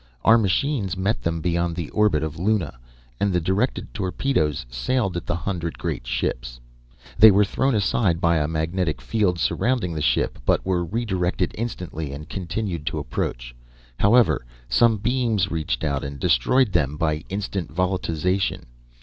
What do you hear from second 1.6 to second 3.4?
the orbit of Luna, and the